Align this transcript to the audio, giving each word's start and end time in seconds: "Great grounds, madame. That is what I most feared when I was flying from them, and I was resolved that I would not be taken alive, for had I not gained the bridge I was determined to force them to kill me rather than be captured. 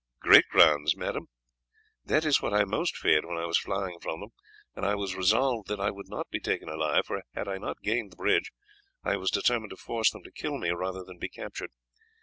"Great 0.19 0.45
grounds, 0.49 0.95
madame. 0.97 1.27
That 2.03 2.25
is 2.25 2.41
what 2.41 2.55
I 2.55 2.63
most 2.63 2.97
feared 2.97 3.23
when 3.23 3.37
I 3.37 3.45
was 3.45 3.59
flying 3.59 3.99
from 3.99 4.19
them, 4.19 4.29
and 4.75 4.83
I 4.83 4.95
was 4.95 5.15
resolved 5.15 5.67
that 5.67 5.79
I 5.79 5.91
would 5.91 6.07
not 6.09 6.27
be 6.31 6.39
taken 6.39 6.67
alive, 6.69 7.05
for 7.05 7.21
had 7.35 7.47
I 7.47 7.59
not 7.59 7.83
gained 7.83 8.13
the 8.13 8.17
bridge 8.17 8.51
I 9.03 9.15
was 9.15 9.29
determined 9.29 9.69
to 9.69 9.77
force 9.77 10.09
them 10.09 10.23
to 10.23 10.31
kill 10.31 10.57
me 10.57 10.71
rather 10.71 11.03
than 11.03 11.19
be 11.19 11.29
captured. 11.29 11.69